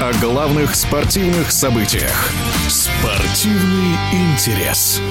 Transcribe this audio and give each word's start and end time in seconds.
О 0.00 0.12
главных 0.20 0.74
спортивных 0.74 1.52
событиях. 1.52 2.30
Спортивный 2.66 3.96
интерес. 4.10 5.02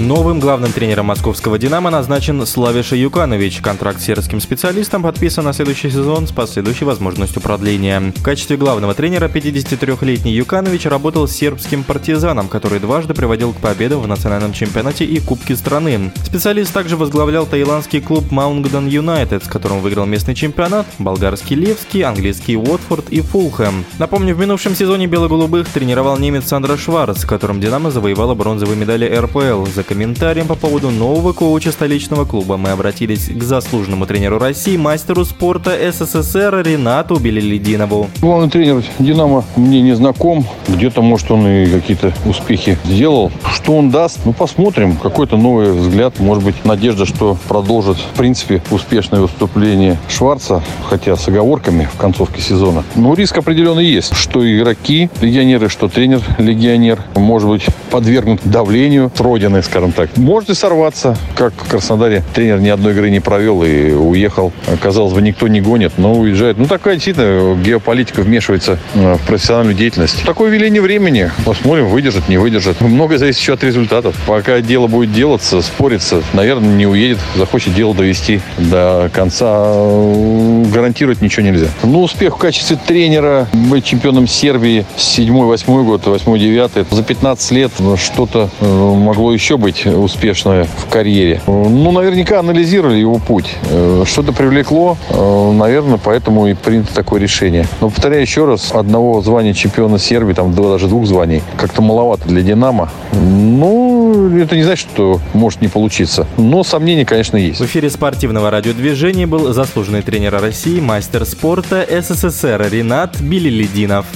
Новым 0.00 0.40
главным 0.40 0.72
тренером 0.72 1.06
московского 1.06 1.58
«Динамо» 1.58 1.90
назначен 1.90 2.46
Славиша 2.46 2.96
Юканович. 2.96 3.60
Контракт 3.60 4.00
с 4.00 4.04
сербским 4.04 4.40
специалистом 4.40 5.02
подписан 5.02 5.44
на 5.44 5.52
следующий 5.52 5.90
сезон 5.90 6.26
с 6.26 6.32
последующей 6.32 6.86
возможностью 6.86 7.42
продления. 7.42 8.14
В 8.16 8.22
качестве 8.22 8.56
главного 8.56 8.94
тренера 8.94 9.28
53-летний 9.28 10.32
Юканович 10.32 10.86
работал 10.86 11.28
с 11.28 11.32
сербским 11.32 11.84
«Партизаном», 11.84 12.48
который 12.48 12.78
дважды 12.80 13.12
приводил 13.12 13.52
к 13.52 13.58
победам 13.58 14.00
в 14.00 14.08
национальном 14.08 14.54
чемпионате 14.54 15.04
и 15.04 15.20
Кубке 15.20 15.54
страны. 15.54 16.10
Специалист 16.24 16.72
также 16.72 16.96
возглавлял 16.96 17.44
таиландский 17.44 18.00
клуб 18.00 18.30
Маунгдон 18.30 18.88
Юнайтед, 18.88 19.44
с 19.44 19.48
которым 19.48 19.80
выиграл 19.80 20.06
местный 20.06 20.34
чемпионат, 20.34 20.86
болгарский 20.98 21.56
Левский, 21.56 22.04
английский 22.04 22.56
Уотфорд 22.56 23.10
и 23.10 23.20
Фулхэм. 23.20 23.84
Напомню, 23.98 24.34
в 24.34 24.38
минувшем 24.38 24.74
сезоне 24.74 25.08
бело-голубых 25.08 25.68
тренировал 25.68 26.16
немец 26.16 26.46
Сандра 26.46 26.78
Шварц, 26.78 27.18
с 27.18 27.24
которым 27.26 27.60
«Динамо» 27.60 27.90
завоевала 27.90 28.34
бронзовые 28.34 28.78
медали 28.78 29.04
РПЛ 29.04 29.66
за 29.66 29.89
комментарием 29.90 30.46
по 30.46 30.54
поводу 30.54 30.90
нового 30.90 31.32
коуча 31.32 31.72
столичного 31.72 32.24
клуба 32.24 32.56
мы 32.56 32.70
обратились 32.70 33.28
к 33.28 33.42
заслуженному 33.42 34.06
тренеру 34.06 34.38
России, 34.38 34.76
мастеру 34.76 35.24
спорта 35.24 35.76
СССР 35.90 36.62
Ренату 36.64 37.16
Белелединову. 37.16 38.08
Главный 38.20 38.48
тренер 38.48 38.84
«Динамо» 39.00 39.44
мне 39.56 39.82
не 39.82 39.96
знаком. 39.96 40.46
Где-то, 40.68 41.02
может, 41.02 41.28
он 41.32 41.44
и 41.44 41.66
какие-то 41.66 42.12
успехи 42.24 42.78
сделал. 42.84 43.32
Что 43.52 43.72
он 43.72 43.90
даст? 43.90 44.20
Ну, 44.24 44.32
посмотрим. 44.32 44.96
Какой-то 44.96 45.36
новый 45.36 45.72
взгляд. 45.72 46.20
Может 46.20 46.44
быть, 46.44 46.64
надежда, 46.64 47.04
что 47.04 47.36
продолжит, 47.48 47.96
в 47.96 48.16
принципе, 48.16 48.62
успешное 48.70 49.20
выступление 49.20 49.98
Шварца, 50.08 50.62
хотя 50.88 51.16
с 51.16 51.26
оговорками 51.26 51.88
в 51.92 51.96
концовке 51.98 52.40
сезона. 52.40 52.84
Но 52.94 53.14
риск 53.14 53.36
определенный 53.38 53.86
есть. 53.86 54.14
Что 54.14 54.40
игроки, 54.40 55.10
легионеры, 55.20 55.68
что 55.68 55.88
тренер-легионер, 55.88 57.00
может 57.16 57.48
быть, 57.48 57.66
подвергнут 57.90 58.40
давлению 58.44 59.10
Родины, 59.18 59.64
скажем 59.64 59.79
так. 59.88 60.16
Может 60.16 60.56
сорваться, 60.56 61.16
как 61.34 61.52
в 61.54 61.68
Краснодаре 61.68 62.22
тренер 62.34 62.60
ни 62.60 62.68
одной 62.68 62.92
игры 62.92 63.10
не 63.10 63.20
провел 63.20 63.62
и 63.62 63.92
уехал. 63.92 64.52
Казалось 64.80 65.12
бы, 65.12 65.22
никто 65.22 65.48
не 65.48 65.60
гонит, 65.60 65.92
но 65.96 66.14
уезжает. 66.14 66.58
Ну, 66.58 66.66
такая 66.66 66.94
действительно 66.94 67.56
геополитика 67.56 68.22
вмешивается 68.22 68.78
э, 68.94 69.14
в 69.14 69.26
профессиональную 69.26 69.74
деятельность. 69.74 70.22
Такое 70.24 70.50
веление 70.50 70.82
времени. 70.82 71.30
Посмотрим, 71.44 71.88
выдержит, 71.88 72.28
не 72.28 72.38
выдержит. 72.38 72.80
Многое 72.80 73.18
зависит 73.18 73.40
еще 73.40 73.54
от 73.54 73.64
результатов. 73.64 74.14
Пока 74.26 74.60
дело 74.60 74.86
будет 74.86 75.12
делаться, 75.12 75.62
спориться, 75.62 76.22
наверное, 76.32 76.74
не 76.74 76.86
уедет, 76.86 77.18
захочет 77.36 77.74
дело 77.74 77.94
довести 77.94 78.40
до 78.58 79.10
конца. 79.12 79.74
Гарантировать 80.72 81.20
ничего 81.22 81.46
нельзя. 81.46 81.68
Ну, 81.82 82.02
успех 82.02 82.36
в 82.36 82.38
качестве 82.38 82.78
тренера, 82.86 83.48
быть 83.52 83.84
чемпионом 83.84 84.26
Сербии 84.26 84.84
7-8 84.96 85.84
год, 85.84 86.06
8-9, 86.06 86.86
за 86.90 87.02
15 87.02 87.50
лет 87.52 87.72
что-то 87.96 88.50
э, 88.60 88.66
могло 88.66 89.32
еще 89.32 89.56
быть 89.60 89.86
успешное 89.86 90.64
в 90.64 90.86
карьере. 90.90 91.40
Ну, 91.46 91.92
наверняка 91.92 92.40
анализировали 92.40 92.98
его 92.98 93.18
путь. 93.18 93.54
Э, 93.70 94.04
что-то 94.06 94.32
привлекло, 94.32 94.96
э, 95.08 95.52
наверное, 95.52 95.98
поэтому 96.02 96.46
и 96.48 96.54
принято 96.54 96.94
такое 96.94 97.20
решение. 97.20 97.66
Но 97.80 97.90
повторяю 97.90 98.22
еще 98.22 98.46
раз, 98.46 98.72
одного 98.72 99.20
звания 99.20 99.54
чемпиона 99.54 99.98
Сербии, 99.98 100.32
там 100.32 100.52
даже 100.54 100.88
двух 100.88 101.06
званий, 101.06 101.42
как-то 101.56 101.82
маловато 101.82 102.28
для 102.28 102.42
«Динамо». 102.42 102.90
Ну, 103.12 104.36
это 104.38 104.56
не 104.56 104.62
значит, 104.62 104.88
что 104.90 105.20
может 105.34 105.60
не 105.60 105.68
получиться. 105.68 106.26
Но 106.36 106.64
сомнения, 106.64 107.04
конечно, 107.04 107.36
есть. 107.36 107.60
В 107.60 107.64
эфире 107.66 107.90
спортивного 107.90 108.50
радиодвижения 108.50 109.26
был 109.26 109.52
заслуженный 109.52 110.02
тренер 110.02 110.40
России, 110.40 110.80
мастер 110.80 111.24
спорта 111.24 111.86
СССР 111.88 112.68
Ренат 112.70 113.20
Билилединов. 113.20 114.06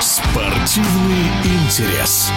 Спортивный 0.00 1.30
интерес. 1.44 2.30